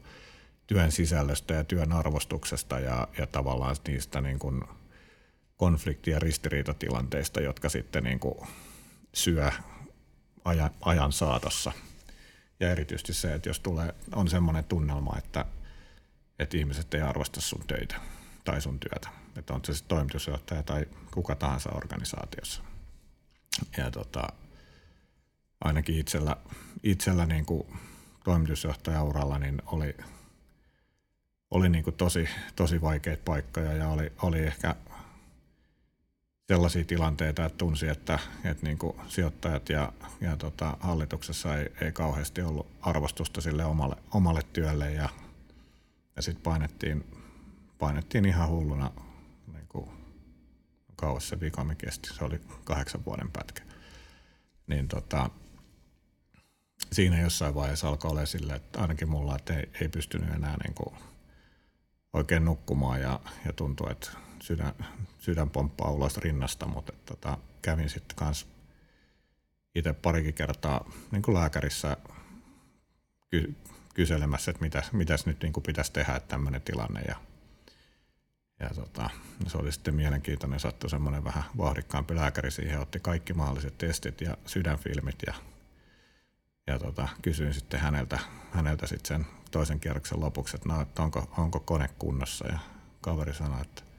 [0.66, 4.62] työn sisällöstä ja työn arvostuksesta ja, ja tavallaan niistä niin kuin–
[5.56, 8.48] konflikti- ja ristiriitatilanteista, jotka sitten niin kuin
[9.14, 9.50] syö
[10.44, 11.72] ajan, ajan saatossa.
[12.60, 15.44] Ja erityisesti se, että jos tulee, on semmoinen tunnelma, että,
[16.38, 18.00] että ihmiset ei arvosta sun töitä
[18.44, 19.08] tai sun työtä.
[19.36, 22.62] Että on se sitten toimitusjohtaja tai kuka tahansa organisaatiossa.
[23.76, 24.28] Ja tota,
[25.60, 26.36] ainakin itsellä,
[26.82, 27.66] itsellä niin kuin
[28.24, 29.96] toimitusjohtajauralla niin oli,
[31.50, 34.76] oli niin kuin tosi, tosi vaikeita paikkoja ja oli, oli ehkä
[36.48, 41.92] sellaisia tilanteita, että tunsi, että, että niin kuin sijoittajat ja, ja tota, hallituksessa ei, ei
[41.92, 45.08] kauheasti ollut arvostusta sille omalle, omalle työlle ja,
[46.16, 47.04] ja sitten painettiin,
[47.78, 48.90] painettiin ihan hulluna
[49.52, 49.88] niin kuin,
[50.96, 53.62] kauas se vikami kesti, se oli kahdeksan vuoden pätkä.
[54.66, 55.30] Niin tota,
[56.92, 60.74] siinä jossain vaiheessa alkoi olla sille, että ainakin mulla että ei, ei pystynyt enää niin
[60.74, 60.94] kuin
[62.12, 64.10] oikein nukkumaan ja, ja tuntui, että
[64.44, 64.74] sydän,
[65.18, 68.46] sydän pomppaa ulos rinnasta, mutta tota, kävin sitten kans
[69.74, 71.96] itse parikin kertaa niin kuin lääkärissä
[73.30, 73.54] ky-
[73.94, 77.00] kyselemässä, että mitäs, mitäs nyt niin kuin pitäisi tehdä, että tämmöinen tilanne.
[77.00, 77.16] Ja,
[78.60, 79.10] ja tota,
[79.46, 84.36] se oli sitten mielenkiintoinen, sattui semmoinen vähän vauhdikkaampi lääkäri siihen, otti kaikki mahdolliset testit ja
[84.46, 85.34] sydänfilmit ja,
[86.66, 88.18] ja tota, kysyin sitten häneltä,
[88.52, 92.58] häneltä sitten sen toisen kierroksen lopuksi, että, no, että onko, onko kone kunnossa ja
[93.00, 93.93] kaveri sanoi, että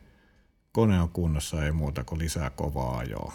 [0.75, 3.33] kone on kunnossa, ei muuta kuin lisää kovaa ajoa.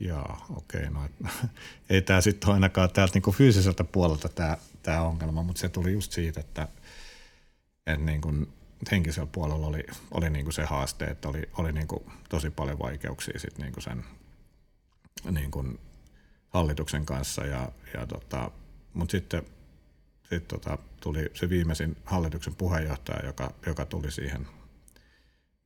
[0.00, 1.08] Jaa, okei, no
[1.90, 6.12] ei tämä sitten ainakaan täältä niinku fyysiseltä puolelta tämä, tämä ongelma, mutta se tuli just
[6.12, 6.68] siitä, että,
[7.86, 8.32] että niinku
[8.90, 13.58] henkisellä puolella oli, oli niinku se haaste, että oli, oli niinku tosi paljon vaikeuksia sit
[13.58, 14.04] niinku sen
[15.30, 15.64] niinku
[16.48, 18.50] hallituksen kanssa, ja, ja tota,
[18.94, 19.42] mutta sitten
[20.28, 24.46] sit tota, tuli se viimeisin hallituksen puheenjohtaja, joka, joka tuli siihen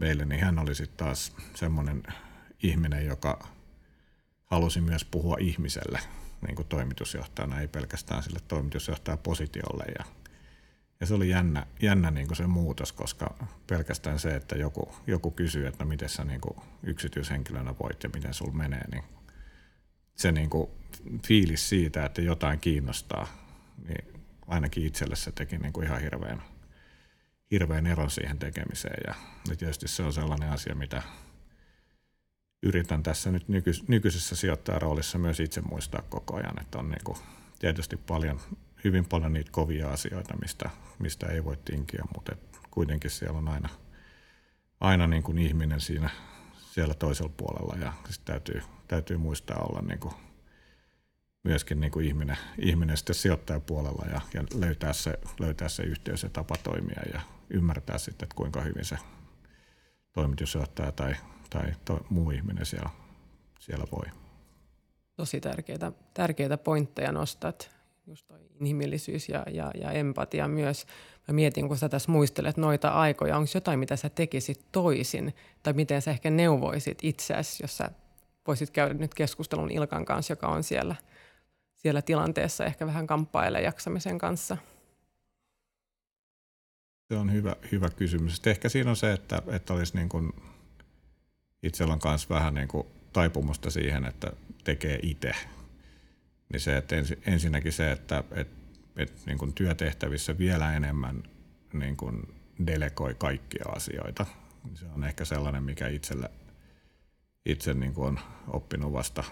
[0.01, 2.03] meille, niin hän oli sitten taas semmoinen
[2.63, 3.47] ihminen, joka
[4.45, 6.01] halusi myös puhua ihmiselle
[6.47, 9.85] niin kuin toimitusjohtajana, ei pelkästään sille toimitusjohtajapositiolle.
[9.99, 10.05] Ja,
[11.01, 13.35] Ja se oli jännä, jännä niin kuin se muutos, koska
[13.67, 18.35] pelkästään se, että joku, joku kysyy, että miten sä niin kuin yksityishenkilönä voit ja miten
[18.35, 19.05] sul menee, niin
[20.17, 20.71] se niin kuin
[21.27, 23.27] fiilis siitä, että jotain kiinnostaa,
[23.89, 26.43] niin ainakin itselle se teki niin kuin ihan hirveän,
[27.51, 29.01] hirveän eron siihen tekemiseen.
[29.07, 29.15] Ja,
[29.57, 31.03] tietysti se on sellainen asia, mitä
[32.63, 37.19] yritän tässä nyt nyky, nykyisessä sijoittajaroolissa myös itse muistaa koko ajan, että on niin kuin
[37.59, 38.41] tietysti paljon,
[38.85, 42.37] hyvin paljon niitä kovia asioita, mistä, mistä ei voi tinkiä, mutta
[42.71, 43.69] kuitenkin siellä on aina,
[44.81, 46.11] aina niin kuin ihminen siinä
[46.71, 47.93] siellä toisella puolella ja
[48.25, 50.15] täytyy, täytyy muistaa olla niin kuin
[51.43, 56.29] myöskin niin kuin ihminen, ihminen sitten sijoittajapuolella ja, ja löytää, se, löytää se yhteys ja
[56.29, 58.97] tapa toimia ja ymmärtää sitten, että kuinka hyvin se
[60.13, 61.15] toimitusjohtaja tai,
[61.51, 62.91] tai to, muu ihminen siellä,
[63.61, 64.07] siellä voi.
[65.17, 67.71] Tosi tärkeitä, tärkeitä pointteja nostat,
[68.07, 70.87] just toi inhimillisyys ja, ja, ja empatia myös.
[71.29, 75.73] Mä mietin, kun sä tässä muistelet noita aikoja, onko jotain, mitä sä tekisit toisin, tai
[75.73, 77.91] miten sä ehkä neuvoisit itseäsi, jos sä
[78.47, 80.97] voisit käydä nyt keskustelun Ilkan kanssa, joka on siellä,
[81.83, 84.57] siellä tilanteessa ehkä vähän kamppailee jaksamisen kanssa?
[87.09, 88.43] Se on hyvä, hyvä kysymys.
[88.47, 90.33] Ehkä siinä on se, että, että olisi niin kuin,
[91.63, 94.33] itsellä on myös vähän niin kuin taipumusta siihen, että
[94.65, 95.33] tekee itse.
[96.53, 98.57] Niin se, että ensi, ensinnäkin se, että, että,
[98.97, 101.23] että niin kuin työtehtävissä vielä enemmän
[101.73, 102.35] niin kuin
[102.67, 104.27] delegoi kaikkia asioita.
[104.75, 106.31] Se on ehkä sellainen, mikä itselle,
[107.47, 109.25] itse niin kuin on oppinut vasta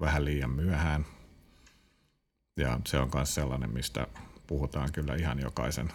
[0.00, 1.06] vähän liian myöhään.
[2.56, 4.06] Ja se on myös sellainen, mistä
[4.46, 5.92] puhutaan kyllä ihan jokaisen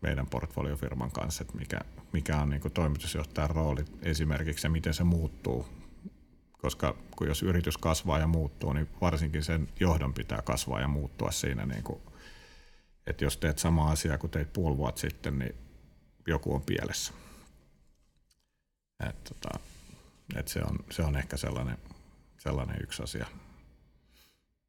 [0.00, 1.80] meidän portfoliofirman kanssa, että mikä,
[2.12, 5.66] mikä on niin toimitusjohtajan rooli esimerkiksi ja miten se muuttuu.
[6.58, 11.30] Koska kun jos yritys kasvaa ja muuttuu, niin varsinkin sen johdon pitää kasvaa ja muuttua
[11.30, 11.66] siinä.
[11.66, 12.00] Niin kuin,
[13.06, 15.54] että jos teet sama asia kuin teit puoli vuotta sitten, niin
[16.26, 17.12] joku on pielessä.
[19.08, 19.58] Et, tota,
[20.36, 21.78] et se, on, se on ehkä sellainen,
[22.38, 23.26] sellainen yksi asia,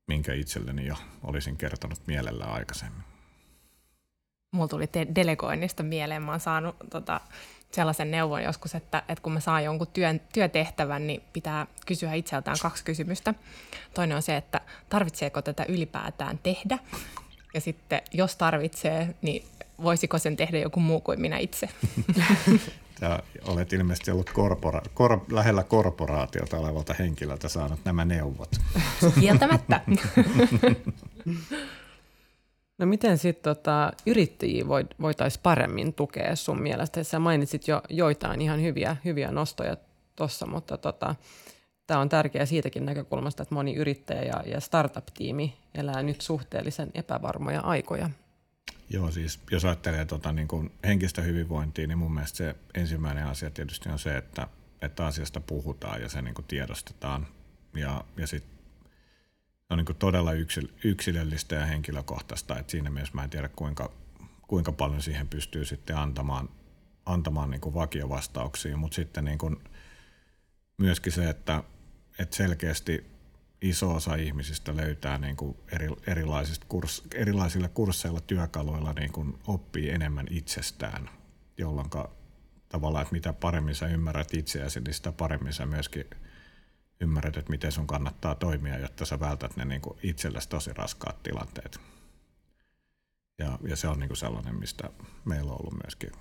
[0.08, 3.04] minkä itselleni jo olisin kertonut mielellä aikaisemmin
[4.54, 6.22] mulla tuli te- delegoinnista mieleen.
[6.22, 7.22] Mä oon saanut tota,
[7.72, 12.58] sellaisen neuvon joskus, että, että kun mä saan jonkun työn, työtehtävän, niin pitää kysyä itseltään
[12.62, 13.34] kaksi kysymystä.
[13.94, 16.78] Toinen on se, että tarvitseeko tätä ylipäätään tehdä?
[17.54, 19.46] Ja sitten, jos tarvitsee, niin
[19.84, 21.70] voisiko sen tehdä joku muu kuin minä itse?
[23.04, 28.50] Sä olet ilmeisesti ollut korpora- kor- lähellä korporaatiota olevalta henkilöltä saanut nämä neuvot.
[29.20, 29.82] Kieltämättä.
[32.78, 34.68] No miten sitten tota, yrittäjiä
[35.02, 37.04] voitaisiin paremmin tukea sun mielestä?
[37.04, 39.78] Sä mainitsit jo joitain ihan hyviä, hyviä nostoja
[40.16, 41.16] tuossa, mutta tota,
[41.88, 47.62] tämä on tärkeää siitäkin näkökulmasta, että moni yrittäjä ja, ja startup-tiimi elää nyt suhteellisen epävarmoja
[47.62, 48.10] aikoja.
[48.90, 53.50] Joo, siis jos ajattelee tota, niin kuin henkistä hyvinvointia, niin mun mielestä se ensimmäinen asia
[53.50, 54.48] tietysti on se, että,
[54.82, 57.28] että asiasta puhutaan ja se niin kuin tiedostetaan.
[57.74, 58.54] Ja, ja sitten
[59.70, 60.32] on niin todella
[60.84, 63.92] yksilöllistä ja henkilökohtaista, että siinä mielessä mä en tiedä kuinka,
[64.48, 66.50] kuinka paljon siihen pystyy sitten antamaan,
[67.06, 69.58] antamaan niin kuin vakiovastauksia, mutta sitten niin kuin
[70.78, 71.64] myöskin se, että,
[72.20, 73.13] että selkeästi
[73.64, 75.88] iso osa ihmisistä löytää niin kuin eri,
[76.68, 81.10] kurs, erilaisilla kursseilla, työkaluilla niin kuin oppii enemmän itsestään,
[81.58, 81.90] jolloin
[82.70, 86.06] tavallaan, että mitä paremmin sä ymmärrät itseäsi, niin sitä paremmin sä myöskin–
[87.04, 91.24] ymmärrät, että miten sun kannattaa toimia, jotta sä vältät ne niin kuin itsellesi tosi raskaat
[91.24, 91.80] tilanteet.
[93.40, 94.90] Ja, ja se on niin kuin sellainen, mistä
[95.26, 96.12] meillä on ollut myöskin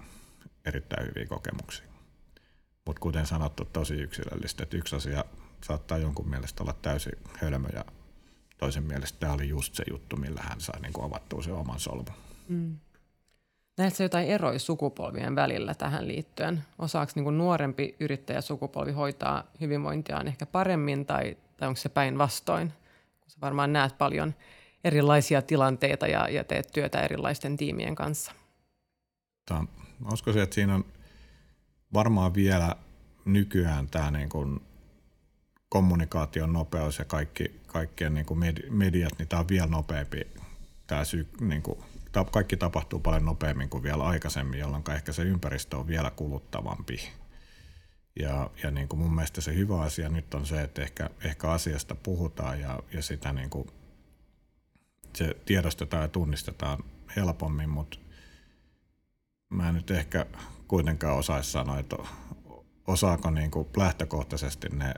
[0.64, 1.86] erittäin hyviä kokemuksia.
[2.86, 5.24] Mutta kuten sanottu, tosi yksilöllistä, että yksi asia
[5.64, 7.84] saattaa jonkun mielestä olla täysin hölmö ja
[8.58, 11.80] toisen mielestä tämä oli just se juttu, millä hän sai niin kuin avattua se oman
[11.80, 12.14] solmun.
[12.48, 12.76] Mm.
[13.78, 16.64] Näetkö jotain eroja sukupolvien välillä tähän liittyen?
[16.78, 22.72] Osaako niin nuorempi yrittäjäsukupolvi hoitaa hyvinvointiaan ehkä paremmin tai, tai onko se päinvastoin?
[23.26, 24.34] Sä varmaan näet paljon
[24.84, 28.32] erilaisia tilanteita ja, ja teet työtä erilaisten tiimien kanssa.
[29.46, 29.64] Tämä,
[30.12, 30.84] uskoisin, että siinä on
[31.94, 32.76] varmaan vielä
[33.24, 34.60] nykyään tämä niin kuin
[35.72, 40.26] kommunikaation nopeus ja kaikki, kaikkien niin kuin mediat, niin tämä on vielä nopeampi
[40.86, 41.78] tämä syy, niin kuin
[42.30, 47.08] kaikki tapahtuu paljon nopeammin kuin vielä aikaisemmin, jolloin ehkä se ympäristö on vielä kuluttavampi.
[48.20, 51.50] Ja, ja niin kuin mun mielestä se hyvä asia nyt on se, että ehkä, ehkä
[51.50, 53.68] asiasta puhutaan ja, ja sitä niin kuin,
[55.16, 56.78] se tiedostetaan ja tunnistetaan
[57.16, 57.98] helpommin, mutta
[59.50, 60.26] mä en nyt ehkä
[60.68, 61.96] kuitenkaan osaisi sanoa, että
[62.86, 64.94] osaako niin kuin lähtökohtaisesti ne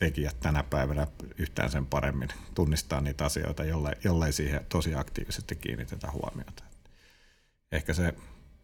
[0.00, 1.06] tekijät tänä päivänä
[1.38, 6.64] yhtään sen paremmin tunnistaa niitä asioita, jollei, jollei siihen tosi aktiivisesti kiinnitetä huomiota.
[7.72, 8.14] ehkä se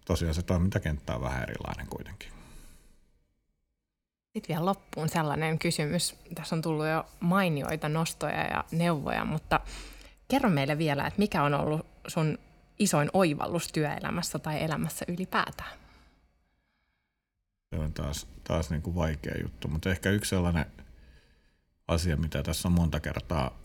[0.04, 2.28] tosiaan se toimintakenttä on vähän erilainen kuitenkin.
[4.32, 6.16] Sitten vielä loppuun sellainen kysymys.
[6.34, 9.60] Tässä on tullut jo mainioita nostoja ja neuvoja, mutta
[10.28, 12.38] kerro meille vielä, että mikä on ollut sun
[12.78, 15.78] isoin oivallus työelämässä tai elämässä ylipäätään?
[17.74, 20.66] Se on taas, taas niin kuin vaikea juttu, mutta ehkä yksi sellainen
[21.88, 23.58] asia, mitä tässä on monta kertaa,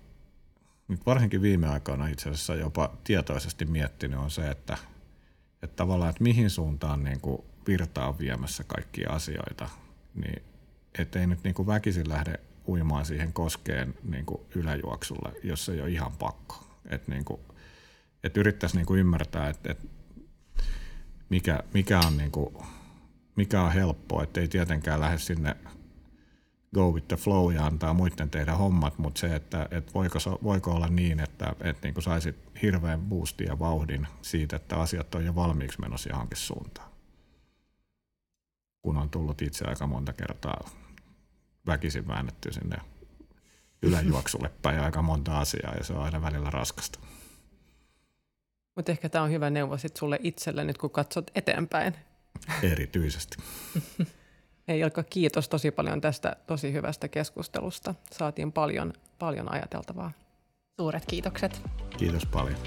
[0.87, 4.77] nyt varsinkin viime aikoina itse asiassa jopa tietoisesti miettinyt, on se, että,
[5.63, 9.69] että tavallaan, että mihin suuntaan niin kuin virta on viemässä kaikkia asioita,
[10.15, 10.43] niin
[10.99, 15.89] ettei nyt niin kuin väkisin lähde uimaan siihen koskeen niin kuin yläjuoksulle, jos ei ole
[15.89, 16.67] ihan pakko.
[16.89, 17.41] Että niin kuin,
[18.23, 19.87] että yrittäisi niin kuin ymmärtää, että, että
[21.29, 22.55] mikä, mikä, on niin kuin,
[23.35, 25.55] mikä on helppoa, että ei tietenkään lähde sinne
[26.75, 30.71] go with the flow ja antaa muiden tehdä hommat, mutta se, että, että voiko, voiko
[30.71, 35.25] olla niin, että, että niin kuin saisit hirveän boostin ja vauhdin siitä, että asiat on
[35.25, 36.91] jo valmiiksi menossa johonkin suuntaan.
[38.81, 40.69] Kun on tullut itse aika monta kertaa
[41.67, 42.77] väkisin väännetty sinne
[43.81, 46.99] yläjuoksulle päin aika monta asiaa ja se on aina välillä raskasta.
[48.75, 51.95] Mutta ehkä tämä on hyvä neuvo sit sulle itselle nyt, kun katsot eteenpäin.
[52.63, 53.37] Erityisesti.
[54.71, 57.95] Ei Ilkka, kiitos tosi paljon tästä tosi hyvästä keskustelusta.
[58.11, 60.11] Saatiin paljon, paljon ajateltavaa.
[60.79, 61.61] Suuret kiitokset.
[61.97, 62.57] Kiitos paljon.